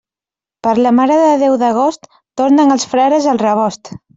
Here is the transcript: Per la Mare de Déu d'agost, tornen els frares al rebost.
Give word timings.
Per 0.67 0.71
la 0.85 0.93
Mare 0.99 1.17
de 1.25 1.35
Déu 1.43 1.59
d'agost, 1.65 2.09
tornen 2.43 2.77
els 2.79 2.89
frares 2.95 3.29
al 3.35 3.45
rebost. 3.47 3.97